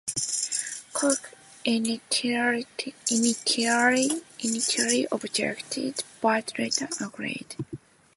Koch 0.93 1.29
initially 1.63 2.63
objected 5.11 6.03
but 6.19 6.53
later 6.57 6.89
agreed. 7.01 7.55